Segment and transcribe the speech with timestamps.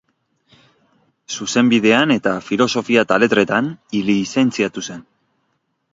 [1.35, 3.69] Zuzenbidean eta Filosofia eta Letretan
[4.11, 5.09] lizentziatu zen.